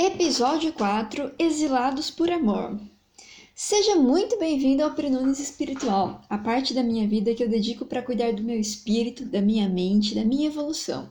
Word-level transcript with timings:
Episódio 0.00 0.72
4 0.74 1.32
Exilados 1.40 2.08
por 2.08 2.30
Amor. 2.30 2.78
Seja 3.52 3.96
muito 3.96 4.38
bem-vindo 4.38 4.84
ao 4.84 4.92
Prenunes 4.92 5.40
Espiritual, 5.40 6.22
a 6.30 6.38
parte 6.38 6.72
da 6.72 6.84
minha 6.84 7.08
vida 7.08 7.34
que 7.34 7.42
eu 7.42 7.48
dedico 7.48 7.84
para 7.84 8.00
cuidar 8.00 8.32
do 8.32 8.44
meu 8.44 8.60
espírito, 8.60 9.24
da 9.24 9.42
minha 9.42 9.68
mente, 9.68 10.14
da 10.14 10.24
minha 10.24 10.46
evolução. 10.46 11.10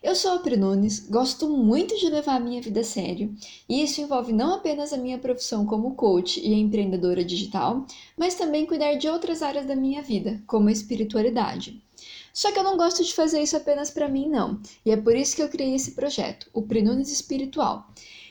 Eu 0.00 0.14
sou 0.14 0.30
a 0.30 0.38
Prenunes, 0.38 1.08
gosto 1.10 1.48
muito 1.48 1.98
de 1.98 2.08
levar 2.08 2.36
a 2.36 2.40
minha 2.40 2.62
vida 2.62 2.82
a 2.82 2.84
sério, 2.84 3.34
e 3.68 3.82
isso 3.82 4.00
envolve 4.00 4.32
não 4.32 4.54
apenas 4.54 4.92
a 4.92 4.96
minha 4.96 5.18
profissão 5.18 5.66
como 5.66 5.96
coach 5.96 6.38
e 6.38 6.54
empreendedora 6.54 7.24
digital, 7.24 7.84
mas 8.16 8.36
também 8.36 8.64
cuidar 8.64 8.94
de 8.94 9.08
outras 9.08 9.42
áreas 9.42 9.66
da 9.66 9.74
minha 9.74 10.02
vida, 10.02 10.40
como 10.46 10.68
a 10.68 10.72
espiritualidade. 10.72 11.82
Só 12.32 12.52
que 12.52 12.58
eu 12.58 12.64
não 12.64 12.76
gosto 12.76 13.04
de 13.04 13.14
fazer 13.14 13.42
isso 13.42 13.56
apenas 13.56 13.90
para 13.90 14.08
mim, 14.08 14.28
não. 14.28 14.60
E 14.84 14.90
é 14.90 14.96
por 14.96 15.16
isso 15.16 15.36
que 15.36 15.42
eu 15.42 15.48
criei 15.48 15.74
esse 15.74 15.92
projeto, 15.92 16.48
o 16.52 16.62
Prenunes 16.62 17.10
Espiritual. 17.10 17.88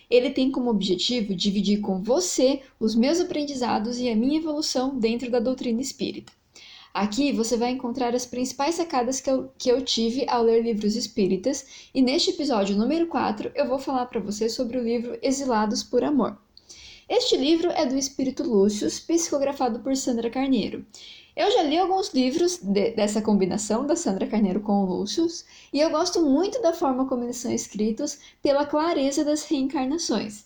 Ele 0.10 0.32
tem 0.32 0.52
como 0.52 0.72
objetivo 0.72 1.36
dividir 1.36 1.82
com 1.82 2.02
você 2.02 2.62
os 2.80 2.96
meus 2.96 3.20
aprendizados 3.20 4.00
e 4.00 4.10
a 4.10 4.16
minha 4.16 4.40
evolução 4.40 4.98
dentro 4.98 5.30
da 5.30 5.40
doutrina 5.40 5.82
espírita. 5.82 6.34
Aqui 6.92 7.32
você 7.32 7.56
vai 7.56 7.70
encontrar 7.70 8.16
as 8.16 8.26
principais 8.26 8.76
sacadas 8.76 9.22
que 9.22 9.30
eu, 9.30 9.52
que 9.58 9.70
eu 9.70 9.82
tive 9.84 10.26
ao 10.28 10.42
ler 10.42 10.64
livros 10.64 10.96
espíritas, 10.96 11.90
e 11.94 12.02
neste 12.02 12.32
episódio 12.32 12.76
número 12.76 13.06
4 13.06 13.52
eu 13.54 13.68
vou 13.68 13.78
falar 13.78 14.08
para 14.08 14.20
você 14.20 14.50
sobre 14.50 14.78
o 14.78 14.84
livro 14.84 15.18
Exilados 15.22 15.84
por 15.84 16.04
Amor. 16.04 16.36
Este 17.08 17.38
livro 17.38 17.70
é 17.72 17.86
do 17.86 17.98
espírito 17.98 18.44
Lúcio, 18.44 18.88
psicografado 18.88 19.80
por 19.80 19.96
Sandra 19.96 20.30
Carneiro. 20.30 20.86
Eu 21.40 21.50
já 21.52 21.64
li 21.64 21.78
alguns 21.78 22.10
livros 22.14 22.58
de, 22.58 22.92
dessa 22.92 23.22
combinação 23.22 23.88
da 23.88 23.96
Sandra 23.96 24.28
Carneiro 24.28 24.60
com 24.60 24.84
o 24.84 24.86
Lúcio, 24.86 25.26
e 25.72 25.80
eu 25.80 25.90
gosto 25.90 26.22
muito 26.22 26.62
da 26.62 26.74
forma 26.74 27.08
como 27.08 27.24
eles 27.24 27.38
são 27.38 27.50
escritos 27.50 28.20
pela 28.44 28.66
clareza 28.66 29.24
das 29.24 29.46
reencarnações. 29.46 30.44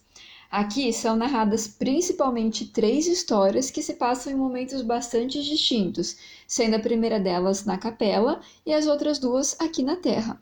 Aqui 0.52 0.94
são 0.94 1.16
narradas 1.16 1.68
principalmente 1.68 2.68
três 2.68 3.08
histórias 3.08 3.72
que 3.72 3.82
se 3.82 3.96
passam 3.96 4.34
em 4.34 4.36
momentos 4.36 4.84
bastante 4.84 5.42
distintos, 5.42 6.16
sendo 6.48 6.76
a 6.76 6.80
primeira 6.80 7.20
delas 7.20 7.66
na 7.66 7.76
capela 7.76 8.40
e 8.64 8.72
as 8.72 8.86
outras 8.86 9.18
duas 9.18 9.60
aqui 9.60 9.82
na 9.82 9.96
Terra. 9.96 10.40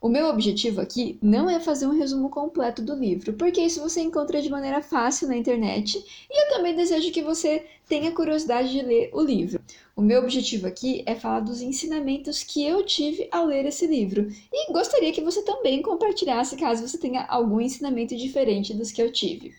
O 0.00 0.08
meu 0.08 0.26
objetivo 0.26 0.80
aqui 0.80 1.18
não 1.20 1.50
é 1.50 1.58
fazer 1.58 1.84
um 1.88 1.98
resumo 1.98 2.30
completo 2.30 2.80
do 2.80 2.94
livro, 2.94 3.32
porque 3.32 3.60
isso 3.60 3.80
você 3.80 4.00
encontra 4.00 4.40
de 4.40 4.48
maneira 4.48 4.80
fácil 4.80 5.26
na 5.26 5.36
internet 5.36 5.98
e 6.30 6.40
eu 6.40 6.54
também 6.54 6.76
desejo 6.76 7.10
que 7.10 7.20
você 7.20 7.66
tenha 7.88 8.12
curiosidade 8.12 8.70
de 8.70 8.80
ler 8.80 9.10
o 9.12 9.20
livro. 9.20 9.60
O 9.96 10.00
meu 10.00 10.22
objetivo 10.22 10.68
aqui 10.68 11.02
é 11.04 11.16
falar 11.16 11.40
dos 11.40 11.60
ensinamentos 11.60 12.44
que 12.44 12.64
eu 12.64 12.86
tive 12.86 13.26
ao 13.32 13.46
ler 13.46 13.66
esse 13.66 13.88
livro 13.88 14.28
e 14.52 14.72
gostaria 14.72 15.12
que 15.12 15.20
você 15.20 15.42
também 15.42 15.82
compartilhasse 15.82 16.56
caso 16.56 16.86
você 16.86 16.96
tenha 16.96 17.26
algum 17.26 17.60
ensinamento 17.60 18.16
diferente 18.16 18.72
dos 18.72 18.92
que 18.92 19.02
eu 19.02 19.10
tive. 19.10 19.52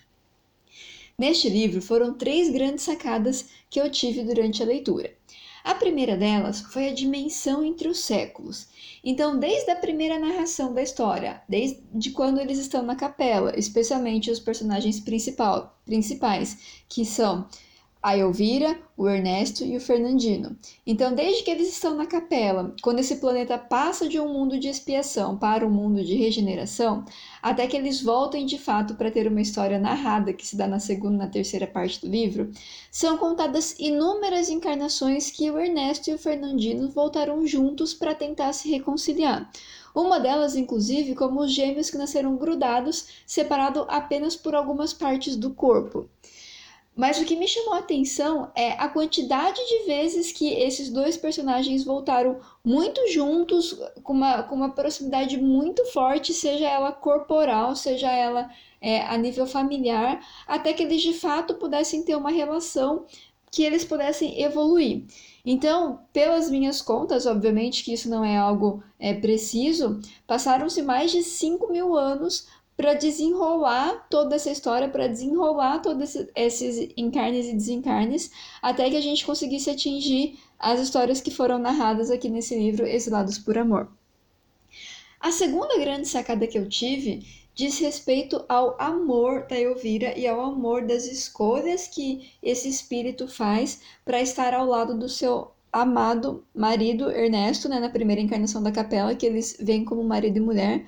Neste 1.17 1.49
livro 1.49 1.81
foram 1.81 2.13
três 2.13 2.49
grandes 2.49 2.85
sacadas 2.85 3.45
que 3.69 3.77
eu 3.77 3.91
tive 3.91 4.23
durante 4.23 4.63
a 4.63 4.65
leitura. 4.65 5.11
A 5.63 5.75
primeira 5.75 6.15
delas 6.15 6.61
foi 6.61 6.89
a 6.89 6.93
dimensão 6.93 7.63
entre 7.63 7.87
os 7.87 7.99
séculos. 7.99 8.67
Então, 9.03 9.37
desde 9.37 9.69
a 9.71 9.75
primeira 9.75 10.17
narração 10.17 10.73
da 10.73 10.81
história, 10.81 11.41
desde 11.47 12.11
quando 12.11 12.39
eles 12.39 12.57
estão 12.57 12.83
na 12.83 12.95
capela, 12.95 13.57
especialmente 13.57 14.31
os 14.31 14.39
personagens 14.39 14.99
principal, 14.99 15.79
principais, 15.85 16.81
que 16.87 17.05
são 17.05 17.47
a 18.01 18.17
Elvira, 18.17 18.79
o 18.95 19.09
Ernesto 19.09 19.65
e 19.65 19.75
o 19.75 19.81
Fernandino. 19.81 20.57
Então, 20.87 21.13
desde 21.13 21.43
que 21.43 21.51
eles 21.51 21.67
estão 21.67 21.95
na 21.95 22.05
capela, 22.05 22.73
quando 22.81 22.99
esse 22.99 23.17
planeta 23.17 23.57
passa 23.57 24.07
de 24.07 24.17
um 24.17 24.31
mundo 24.31 24.57
de 24.57 24.69
expiação 24.69 25.37
para 25.37 25.67
um 25.67 25.69
mundo 25.69 26.01
de 26.01 26.15
regeneração, 26.15 27.03
até 27.41 27.67
que 27.67 27.75
eles 27.75 28.01
voltem 28.01 28.45
de 28.45 28.57
fato 28.57 28.95
para 28.95 29.11
ter 29.11 29.27
uma 29.27 29.41
história 29.41 29.77
narrada 29.77 30.31
que 30.31 30.47
se 30.47 30.55
dá 30.55 30.65
na 30.65 30.79
segunda 30.79 31.15
e 31.15 31.17
na 31.19 31.27
terceira 31.27 31.67
parte 31.67 31.99
do 31.99 32.09
livro, 32.09 32.51
são 32.89 33.17
contadas 33.17 33.75
inúmeras 33.77 34.49
encarnações 34.49 35.29
que 35.29 35.51
o 35.51 35.59
Ernesto 35.59 36.09
e 36.09 36.13
o 36.13 36.17
Fernandino 36.17 36.89
voltaram 36.89 37.45
juntos 37.45 37.93
para 37.93 38.15
tentar 38.15 38.53
se 38.53 38.69
reconciliar. 38.69 39.51
Uma 39.93 40.21
delas, 40.21 40.55
inclusive, 40.55 41.15
como 41.15 41.41
os 41.41 41.51
gêmeos 41.51 41.89
que 41.89 41.97
nasceram 41.97 42.37
grudados, 42.37 43.23
separados 43.25 43.83
apenas 43.89 44.37
por 44.37 44.55
algumas 44.55 44.93
partes 44.93 45.35
do 45.35 45.49
corpo. 45.49 46.07
Mas 46.95 47.17
o 47.17 47.23
que 47.23 47.35
me 47.35 47.47
chamou 47.47 47.75
a 47.75 47.79
atenção 47.79 48.51
é 48.53 48.71
a 48.73 48.89
quantidade 48.89 49.57
de 49.67 49.85
vezes 49.85 50.33
que 50.33 50.49
esses 50.49 50.89
dois 50.89 51.15
personagens 51.15 51.85
voltaram 51.85 52.41
muito 52.63 53.07
juntos, 53.07 53.79
com 54.03 54.13
uma, 54.13 54.43
com 54.43 54.55
uma 54.55 54.71
proximidade 54.71 55.37
muito 55.37 55.85
forte, 55.85 56.33
seja 56.33 56.67
ela 56.67 56.91
corporal, 56.91 57.75
seja 57.75 58.11
ela 58.11 58.49
é, 58.81 59.01
a 59.01 59.17
nível 59.17 59.47
familiar, 59.47 60.19
até 60.45 60.73
que 60.73 60.83
eles 60.83 61.01
de 61.01 61.13
fato 61.13 61.55
pudessem 61.55 62.03
ter 62.03 62.15
uma 62.15 62.31
relação 62.31 63.05
que 63.51 63.63
eles 63.63 63.83
pudessem 63.83 64.41
evoluir. 64.41 65.05
Então, 65.45 66.01
pelas 66.13 66.49
minhas 66.49 66.81
contas, 66.81 67.25
obviamente 67.25 67.83
que 67.83 67.93
isso 67.93 68.09
não 68.09 68.23
é 68.23 68.37
algo 68.37 68.83
é, 68.99 69.13
preciso, 69.13 69.99
passaram-se 70.27 70.81
mais 70.81 71.11
de 71.11 71.23
5 71.23 71.71
mil 71.71 71.97
anos 71.97 72.47
para 72.79 72.93
desenrolar 72.93 74.07
toda 74.09 74.37
essa 74.37 74.49
história, 74.49 74.87
para 74.87 75.05
desenrolar 75.05 75.81
todos 75.81 76.15
esses 76.33 76.89
encarnes 76.95 77.47
e 77.47 77.53
desencarnes, 77.53 78.31
até 78.61 78.89
que 78.89 78.95
a 78.95 79.01
gente 79.01 79.25
conseguisse 79.25 79.69
atingir 79.69 80.39
as 80.57 80.79
histórias 80.79 81.19
que 81.19 81.29
foram 81.29 81.59
narradas 81.59 82.09
aqui 82.09 82.29
nesse 82.29 82.57
livro 82.57 82.87
Exilados 82.87 83.37
por 83.37 83.57
Amor. 83.57 83.89
A 85.19 85.29
segunda 85.29 85.77
grande 85.77 86.07
sacada 86.07 86.47
que 86.47 86.57
eu 86.57 86.69
tive 86.69 87.27
diz 87.53 87.77
respeito 87.79 88.45
ao 88.47 88.81
amor 88.81 89.45
da 89.47 89.59
Elvira 89.59 90.17
e 90.17 90.25
ao 90.25 90.39
amor 90.39 90.87
das 90.87 91.05
escolhas 91.05 91.85
que 91.85 92.31
esse 92.41 92.69
espírito 92.69 93.27
faz 93.27 93.81
para 94.05 94.21
estar 94.21 94.53
ao 94.53 94.65
lado 94.65 94.97
do 94.97 95.09
seu 95.09 95.51
amado 95.69 96.45
marido 96.55 97.11
Ernesto, 97.11 97.67
né, 97.67 97.77
na 97.77 97.89
primeira 97.89 98.21
encarnação 98.21 98.63
da 98.63 98.71
capela, 98.71 99.13
que 99.13 99.25
eles 99.25 99.57
veem 99.59 99.83
como 99.83 100.01
marido 100.01 100.37
e 100.37 100.39
mulher, 100.39 100.85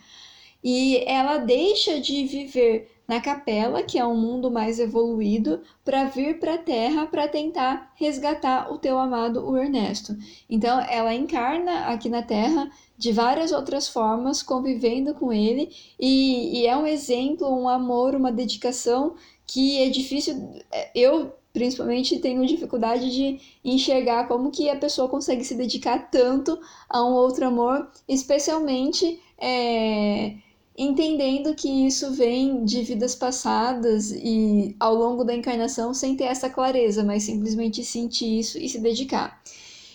e 0.63 1.03
ela 1.07 1.37
deixa 1.37 1.99
de 1.99 2.25
viver 2.25 2.89
na 3.07 3.19
capela, 3.19 3.83
que 3.83 3.99
é 3.99 4.05
um 4.05 4.15
mundo 4.15 4.49
mais 4.49 4.79
evoluído, 4.79 5.61
para 5.83 6.05
vir 6.05 6.39
para 6.39 6.53
a 6.53 6.57
Terra 6.57 7.07
para 7.07 7.27
tentar 7.27 7.91
resgatar 7.95 8.71
o 8.71 8.77
teu 8.77 8.97
amado, 8.97 9.45
o 9.45 9.57
Ernesto. 9.57 10.15
Então, 10.49 10.79
ela 10.79 11.13
encarna 11.13 11.87
aqui 11.87 12.07
na 12.07 12.21
Terra 12.21 12.71
de 12.97 13.11
várias 13.11 13.51
outras 13.51 13.89
formas, 13.89 14.41
convivendo 14.41 15.13
com 15.13 15.33
ele, 15.33 15.75
e, 15.99 16.61
e 16.61 16.67
é 16.67 16.77
um 16.77 16.87
exemplo, 16.87 17.49
um 17.49 17.67
amor, 17.67 18.15
uma 18.15 18.31
dedicação 18.31 19.15
que 19.45 19.81
é 19.81 19.89
difícil. 19.89 20.61
É, 20.71 20.91
eu 20.95 21.33
principalmente 21.51 22.17
tenho 22.19 22.45
dificuldade 22.45 23.11
de 23.11 23.41
enxergar 23.61 24.27
como 24.27 24.51
que 24.51 24.69
a 24.69 24.77
pessoa 24.77 25.09
consegue 25.09 25.43
se 25.43 25.55
dedicar 25.55 26.09
tanto 26.09 26.57
a 26.87 27.03
um 27.03 27.11
outro 27.11 27.45
amor, 27.45 27.91
especialmente 28.07 29.19
é, 29.37 30.35
entendendo 30.77 31.53
que 31.53 31.67
isso 31.85 32.11
vem 32.11 32.63
de 32.63 32.81
vidas 32.83 33.15
passadas 33.15 34.11
e 34.11 34.75
ao 34.79 34.95
longo 34.95 35.23
da 35.23 35.35
encarnação 35.35 35.93
sem 35.93 36.15
ter 36.15 36.25
essa 36.25 36.49
clareza, 36.49 37.03
mas 37.03 37.23
simplesmente 37.23 37.83
sentir 37.83 38.39
isso 38.39 38.57
e 38.57 38.69
se 38.69 38.79
dedicar. 38.79 39.41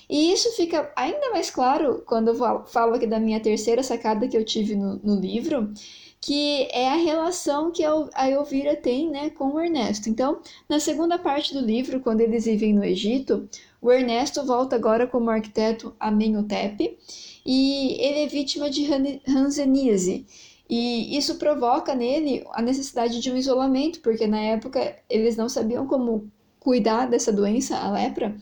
E 0.09 0.33
isso 0.33 0.53
fica 0.53 0.93
ainda 0.95 1.31
mais 1.31 1.51
claro 1.51 2.03
quando 2.07 2.29
eu 2.29 2.65
falo 2.67 2.95
aqui 2.95 3.07
da 3.07 3.19
minha 3.19 3.41
terceira 3.41 3.83
sacada 3.83 4.29
que 4.29 4.37
eu 4.37 4.45
tive 4.45 4.77
no, 4.77 5.01
no 5.03 5.17
livro, 5.17 5.73
que 6.21 6.69
é 6.71 6.89
a 6.89 6.97
relação 6.97 7.71
que 7.71 7.85
a 7.85 8.31
Elvira 8.31 8.77
tem 8.77 9.11
né, 9.11 9.31
com 9.31 9.55
o 9.55 9.61
Ernesto. 9.61 10.09
Então, 10.09 10.41
na 10.69 10.79
segunda 10.79 11.19
parte 11.19 11.53
do 11.53 11.61
livro, 11.61 12.01
quando 12.01 12.21
eles 12.21 12.45
vivem 12.45 12.73
no 12.73 12.85
Egito, 12.85 13.49
o 13.83 13.91
Ernesto 13.91 14.45
volta 14.45 14.77
agora 14.77 15.07
como 15.07 15.31
arquiteto 15.31 15.95
Amenhotep 15.99 16.97
e 17.45 17.97
ele 18.01 18.21
é 18.21 18.27
vítima 18.27 18.69
de 18.69 18.89
hanseníase, 19.29 20.27
e 20.69 21.17
isso 21.17 21.37
provoca 21.37 21.95
nele 21.95 22.45
a 22.53 22.61
necessidade 22.61 23.21
de 23.21 23.31
um 23.31 23.37
isolamento, 23.37 24.01
porque 24.01 24.27
na 24.27 24.41
época 24.41 24.97
eles 25.09 25.37
não 25.37 25.49
sabiam 25.49 25.87
como 25.87 26.29
cuidar 26.59 27.07
dessa 27.07 27.33
doença, 27.33 27.77
a 27.77 27.91
lepra. 27.93 28.37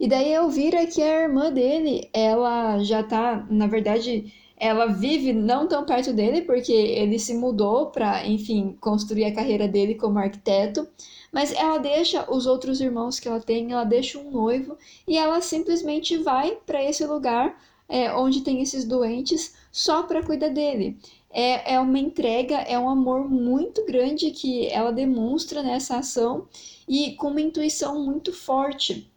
E 0.00 0.08
daí 0.08 0.32
Elvira, 0.32 0.86
que 0.86 1.02
a 1.02 1.22
irmã 1.22 1.52
dele, 1.52 2.08
ela 2.12 2.82
já 2.82 3.02
tá, 3.02 3.46
na 3.50 3.66
verdade, 3.66 4.32
ela 4.56 4.86
vive 4.86 5.32
não 5.32 5.68
tão 5.68 5.84
perto 5.84 6.12
dele, 6.12 6.42
porque 6.42 6.72
ele 6.72 7.18
se 7.18 7.34
mudou 7.34 7.86
para, 7.86 8.26
enfim, 8.26 8.76
construir 8.80 9.24
a 9.26 9.34
carreira 9.34 9.68
dele 9.68 9.94
como 9.94 10.18
arquiteto. 10.18 10.88
Mas 11.32 11.52
ela 11.52 11.78
deixa 11.78 12.28
os 12.30 12.46
outros 12.46 12.80
irmãos 12.80 13.20
que 13.20 13.28
ela 13.28 13.40
tem, 13.40 13.72
ela 13.72 13.84
deixa 13.84 14.18
um 14.18 14.30
noivo 14.30 14.76
e 15.06 15.16
ela 15.16 15.40
simplesmente 15.40 16.16
vai 16.16 16.56
para 16.66 16.82
esse 16.82 17.04
lugar 17.06 17.56
é, 17.88 18.12
onde 18.14 18.42
tem 18.42 18.62
esses 18.62 18.84
doentes 18.84 19.54
só 19.70 20.02
para 20.02 20.22
cuidar 20.22 20.48
dele 20.48 20.96
é, 21.30 21.74
é 21.74 21.80
uma 21.80 21.98
entrega, 21.98 22.56
é 22.56 22.78
um 22.78 22.88
amor 22.88 23.28
muito 23.28 23.84
grande 23.86 24.30
que 24.30 24.66
ela 24.68 24.90
demonstra 24.90 25.62
nessa 25.62 25.98
ação 25.98 26.48
e 26.88 27.12
com 27.12 27.28
uma 27.28 27.40
intuição 27.40 28.04
muito 28.04 28.32
forte. 28.32 29.10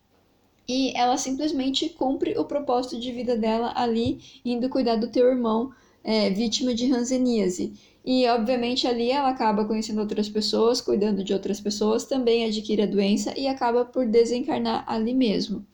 E 0.67 0.95
ela 0.97 1.17
simplesmente 1.17 1.89
cumpre 1.89 2.37
o 2.37 2.45
propósito 2.45 2.99
de 2.99 3.11
vida 3.11 3.35
dela 3.37 3.73
ali, 3.75 4.19
indo 4.45 4.69
cuidar 4.69 4.95
do 4.95 5.09
teu 5.09 5.27
irmão, 5.27 5.71
é, 6.03 6.29
vítima 6.29 6.73
de 6.73 6.91
hanseníase. 6.91 7.73
e 8.03 8.27
obviamente 8.27 8.87
ali 8.87 9.11
ela 9.11 9.29
acaba 9.29 9.65
conhecendo 9.65 10.01
outras 10.01 10.27
pessoas, 10.27 10.81
cuidando 10.81 11.23
de 11.23 11.33
outras 11.33 11.59
pessoas, 11.61 12.05
também 12.05 12.45
adquire 12.45 12.81
a 12.81 12.87
doença 12.87 13.33
e 13.37 13.47
acaba 13.47 13.85
por 13.85 14.07
desencarnar 14.07 14.83
ali 14.87 15.13
mesmo. 15.13 15.65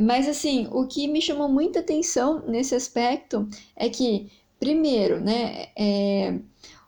Mas 0.00 0.28
assim, 0.28 0.68
o 0.70 0.86
que 0.86 1.08
me 1.08 1.20
chamou 1.20 1.48
muita 1.48 1.80
atenção 1.80 2.42
nesse 2.46 2.74
aspecto 2.74 3.48
é 3.74 3.88
que, 3.88 4.30
primeiro, 4.58 5.20
né, 5.20 5.66
é, 5.76 6.38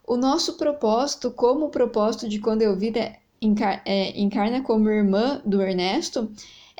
o 0.07 0.17
nosso 0.17 0.57
propósito, 0.57 1.31
como 1.31 1.67
o 1.67 1.71
propósito 1.71 2.29
de 2.29 2.41
quando 2.41 2.63
eu 2.63 2.77
vi 2.77 2.93
encar 3.41 3.83
é, 3.87 4.19
encarna 4.21 4.61
como 4.63 4.89
irmã 4.89 5.41
do 5.45 5.63
Ernesto, 5.63 6.31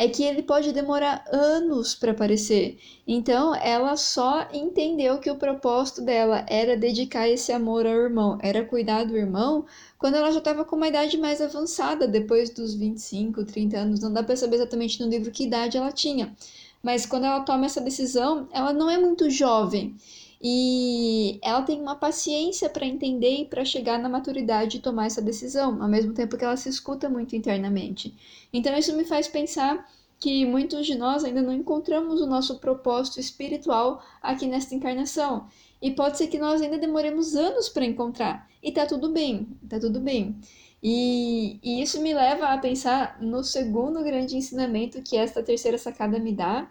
é 0.01 0.09
que 0.09 0.23
ele 0.23 0.43
pode 0.43 0.73
demorar 0.73 1.23
anos 1.31 1.95
para 1.95 2.13
aparecer. 2.13 2.79
Então, 3.07 3.55
ela 3.55 3.99
só 3.99 4.49
entendeu 4.51 5.19
que 5.19 5.31
o 5.31 5.37
propósito 5.37 6.01
dela 6.01 6.47
era 6.49 6.75
dedicar 6.75 7.29
esse 7.29 7.53
amor 7.53 7.87
ao 7.87 7.93
irmão, 7.93 8.39
era 8.41 8.65
cuidar 8.65 9.05
do 9.05 9.15
irmão, 9.15 9.67
quando 9.99 10.15
ela 10.15 10.33
já 10.33 10.39
estava 10.39 10.65
com 10.65 10.75
uma 10.75 10.89
idade 10.89 11.19
mais 11.19 11.43
avançada, 11.43 12.09
depois 12.09 12.49
dos 12.49 12.75
25, 12.75 13.45
30 13.45 13.77
anos. 13.77 14.01
Não 14.01 14.11
dá 14.11 14.23
para 14.23 14.37
saber 14.37 14.57
exatamente 14.57 14.99
no 15.05 15.11
livro 15.11 15.31
que 15.31 15.45
idade 15.45 15.77
ela 15.77 15.93
tinha. 15.93 16.35
Mas 16.83 17.05
quando 17.05 17.25
ela 17.25 17.41
toma 17.41 17.67
essa 17.67 17.81
decisão, 17.81 18.49
ela 18.53 18.73
não 18.73 18.91
é 18.91 18.99
muito 18.99 19.29
jovem. 19.29 19.95
E 20.43 21.39
ela 21.43 21.63
tem 21.63 21.81
uma 21.81 21.97
paciência 21.97 22.71
para 22.71 22.87
entender 22.87 23.43
e 23.43 23.45
para 23.45 23.65
chegar 23.65 23.99
na 23.99 24.09
maturidade 24.09 24.79
e 24.79 24.81
tomar 24.81 25.07
essa 25.07 25.21
decisão, 25.21 25.83
ao 25.83 25.89
mesmo 25.89 26.15
tempo 26.15 26.37
que 26.39 26.45
ela 26.45 26.57
se 26.57 26.69
escuta 26.69 27.11
muito 27.11 27.37
internamente. 27.37 28.15
Então 28.53 28.77
isso 28.77 28.97
me 28.97 29.05
faz 29.05 29.29
pensar 29.29 29.87
que 30.19 30.47
muitos 30.47 30.87
de 30.87 30.95
nós 30.95 31.25
ainda 31.25 31.43
não 31.43 31.53
encontramos 31.53 32.21
o 32.21 32.27
nosso 32.27 32.59
propósito 32.59 33.21
espiritual 33.21 34.03
aqui 34.23 34.47
nesta 34.47 34.75
encarnação. 34.75 35.47
E 35.81 35.91
pode 35.91 36.19
ser 36.19 36.29
que 36.29 36.39
nós 36.39 36.61
ainda 36.61 36.79
demoremos 36.79 37.35
anos 37.35 37.69
para 37.69 37.87
encontrar. 37.87 38.49
E 38.63 38.71
tá 38.71 38.87
tudo 38.87 39.11
bem, 39.11 39.47
tá 39.69 39.81
tudo 39.81 39.99
bem. 39.99 40.37
E, 40.83 41.59
e, 41.63 41.83
isso 41.83 42.01
me 42.01 42.15
leva 42.15 42.47
a 42.47 42.59
pensar 42.59 43.19
no 43.21 43.43
segundo 43.45 44.03
grande 44.03 44.37
ensinamento 44.37 45.03
que 45.03 45.17
esta 45.17 45.43
terceira 45.43 45.77
sacada 45.77 46.19
me 46.19 46.33
dá, 46.33 46.71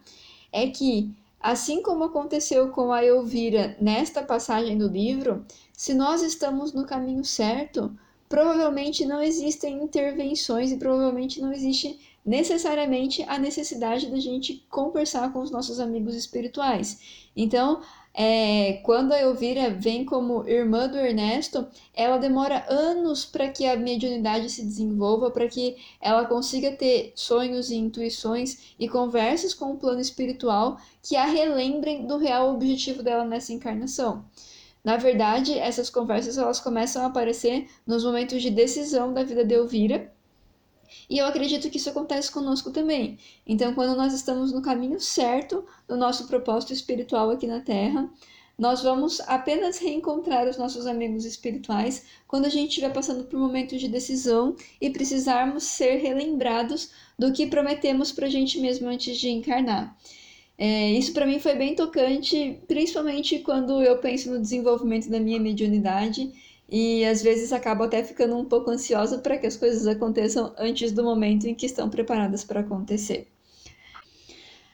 é 0.52 0.68
que 0.68 1.12
Assim 1.40 1.82
como 1.82 2.04
aconteceu 2.04 2.70
com 2.70 2.92
a 2.92 3.04
Elvira 3.04 3.78
nesta 3.80 4.22
passagem 4.22 4.78
do 4.78 4.88
livro, 4.88 5.46
se 5.72 5.94
nós 5.94 6.22
estamos 6.22 6.74
no 6.74 6.86
caminho 6.86 7.24
certo, 7.24 7.98
provavelmente 8.28 9.06
não 9.06 9.22
existem 9.22 9.82
intervenções 9.82 10.72
e 10.72 10.78
provavelmente 10.78 11.42
não 11.42 11.54
existe 11.54 11.98
necessariamente 12.26 13.24
a 13.24 13.38
necessidade 13.38 14.08
da 14.08 14.20
gente 14.20 14.66
conversar 14.70 15.32
com 15.32 15.40
os 15.40 15.52
nossos 15.52 15.80
amigos 15.80 16.16
espirituais. 16.16 17.30
Então, 17.36 17.82
é, 18.14 18.82
quando 18.84 19.14
a 19.14 19.22
Elvira 19.22 19.70
vem 19.70 20.04
como 20.04 20.48
irmã 20.48 20.88
do 20.88 20.98
Ernesto, 20.98 21.68
ela 21.94 22.18
demora 22.18 22.66
anos 22.68 23.24
para 23.24 23.48
que 23.50 23.66
a 23.66 23.78
mediunidade 23.78 24.50
se 24.50 24.64
desenvolva, 24.64 25.32
para 25.32 25.48
que 25.48 25.78
ela 26.02 26.26
consiga 26.26 26.72
ter 26.72 27.14
sonhos 27.16 27.70
e 27.70 27.76
intuições 27.76 28.74
e 28.80 28.90
conversas 28.90 29.54
com 29.54 29.72
o 29.72 29.78
plano 29.78 30.02
espiritual 30.02 30.78
que 31.02 31.16
a 31.16 31.26
relembrem 31.26 32.06
do 32.06 32.18
real 32.18 32.54
objetivo 32.54 33.02
dela 33.02 33.24
nessa 33.24 33.54
encarnação. 33.54 34.26
Na 34.84 34.98
verdade, 34.98 35.58
essas 35.58 35.90
conversas 35.90 36.38
elas 36.38 36.60
começam 36.60 37.04
a 37.04 37.08
aparecer 37.08 37.70
nos 37.86 38.04
momentos 38.04 38.42
de 38.42 38.50
decisão 38.50 39.14
da 39.14 39.24
vida 39.24 39.44
de 39.44 39.54
Elvira, 39.54 40.12
e 41.10 41.18
eu 41.18 41.26
acredito 41.26 41.70
que 41.70 41.78
isso 41.78 41.90
acontece 41.90 42.32
conosco 42.32 42.72
também. 42.72 43.18
Então, 43.46 43.74
quando 43.74 43.96
nós 43.96 44.14
estamos 44.14 44.52
no 44.52 44.62
caminho 44.62 45.00
certo 45.00 45.66
do 45.88 45.98
nosso 45.98 46.28
propósito 46.28 46.74
espiritual 46.74 47.30
aqui 47.30 47.48
na 47.48 47.60
Terra, 47.60 48.10
nós 48.60 48.84
vamos 48.84 49.22
apenas 49.22 49.78
reencontrar 49.78 50.46
os 50.48 50.58
nossos 50.58 50.86
amigos 50.86 51.24
espirituais 51.24 52.04
quando 52.28 52.46
a 52.46 52.50
gente 52.50 52.70
estiver 52.70 52.92
passando 52.92 53.24
por 53.24 53.40
momentos 53.40 53.80
de 53.80 53.88
decisão 53.88 54.54
e 54.82 54.90
precisarmos 54.90 55.64
ser 55.64 55.96
relembrados 55.96 56.92
do 57.18 57.32
que 57.32 57.48
prometemos 57.48 58.12
para 58.12 58.28
a 58.28 58.30
gente 58.30 58.60
mesmo 58.60 58.90
antes 58.90 59.18
de 59.18 59.30
encarnar. 59.30 59.98
É, 60.58 60.92
isso 60.92 61.14
para 61.14 61.26
mim 61.26 61.40
foi 61.40 61.56
bem 61.56 61.74
tocante, 61.74 62.60
principalmente 62.68 63.40
quando 63.40 63.82
eu 63.82 63.98
penso 64.00 64.30
no 64.30 64.42
desenvolvimento 64.42 65.10
da 65.10 65.18
minha 65.18 65.40
mediunidade 65.40 66.30
e 66.72 67.06
às 67.06 67.22
vezes 67.22 67.52
acabo 67.52 67.84
até 67.84 68.04
ficando 68.04 68.38
um 68.38 68.46
pouco 68.46 68.70
ansiosa 68.70 69.18
para 69.18 69.38
que 69.38 69.48
as 69.48 69.58
coisas 69.58 69.88
aconteçam 69.88 70.54
antes 70.58 70.92
do 70.92 71.04
momento 71.04 71.48
em 71.48 71.56
que 71.56 71.66
estão 71.66 71.90
preparadas 71.90 72.44
para 72.44 72.60
acontecer. 72.60 73.28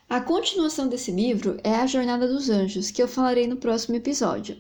A 0.07 0.21
continuação 0.21 0.88
desse 0.88 1.12
livro 1.12 1.57
é 1.63 1.75
A 1.75 1.88
Jornada 1.88 2.27
dos 2.27 2.50
Anjos, 2.50 2.92
que 2.92 3.01
eu 3.01 3.07
falarei 3.07 3.47
no 3.47 3.57
próximo 3.57 3.95
episódio. 3.95 4.57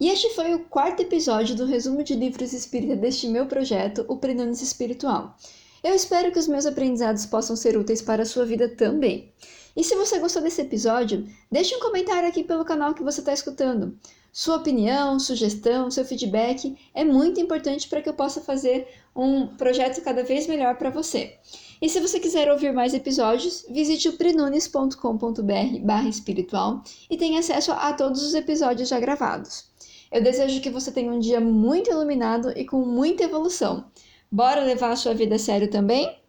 E 0.00 0.08
este 0.08 0.30
foi 0.30 0.54
o 0.54 0.64
quarto 0.64 1.02
episódio 1.02 1.54
do 1.54 1.64
resumo 1.64 2.02
de 2.02 2.14
livros 2.14 2.52
espírita 2.52 2.96
deste 2.96 3.28
meu 3.28 3.46
projeto, 3.46 4.04
o 4.08 4.16
Prenunes 4.16 4.60
Espiritual. 4.60 5.36
Eu 5.82 5.94
espero 5.96 6.30
que 6.30 6.38
os 6.38 6.46
meus 6.46 6.64
aprendizados 6.64 7.26
possam 7.26 7.56
ser 7.56 7.76
úteis 7.76 8.00
para 8.00 8.22
a 8.22 8.26
sua 8.26 8.46
vida 8.46 8.68
também. 8.68 9.32
E 9.76 9.82
se 9.82 9.96
você 9.96 10.18
gostou 10.20 10.40
desse 10.40 10.60
episódio, 10.60 11.26
deixe 11.50 11.74
um 11.74 11.80
comentário 11.80 12.28
aqui 12.28 12.44
pelo 12.44 12.64
canal 12.64 12.94
que 12.94 13.02
você 13.02 13.20
está 13.20 13.32
escutando. 13.32 13.98
Sua 14.32 14.56
opinião, 14.56 15.18
sugestão, 15.18 15.90
seu 15.90 16.04
feedback 16.04 16.76
é 16.94 17.04
muito 17.04 17.40
importante 17.40 17.88
para 17.88 18.00
que 18.00 18.08
eu 18.08 18.14
possa 18.14 18.40
fazer 18.40 18.86
um 19.14 19.48
projeto 19.48 20.00
cada 20.02 20.22
vez 20.22 20.46
melhor 20.46 20.76
para 20.76 20.88
você. 20.88 21.36
E 21.82 21.88
se 21.88 21.98
você 21.98 22.20
quiser 22.20 22.50
ouvir 22.50 22.72
mais 22.72 22.94
episódios, 22.94 23.66
visite 23.68 24.08
o 24.08 24.12
prinunes.com.br 24.12 26.08
espiritual 26.08 26.82
e 27.10 27.16
tenha 27.16 27.40
acesso 27.40 27.72
a 27.72 27.92
todos 27.92 28.22
os 28.22 28.34
episódios 28.34 28.88
já 28.88 29.00
gravados. 29.00 29.64
Eu 30.12 30.22
desejo 30.22 30.60
que 30.60 30.70
você 30.70 30.92
tenha 30.92 31.10
um 31.10 31.18
dia 31.18 31.40
muito 31.40 31.90
iluminado 31.90 32.52
e 32.56 32.64
com 32.64 32.84
muita 32.84 33.24
evolução. 33.24 33.84
Bora 34.32 34.64
levar 34.64 34.90
a 34.90 34.96
sua 34.96 35.14
vida 35.14 35.36
a 35.36 35.38
sério 35.38 35.68
também? 35.68 36.21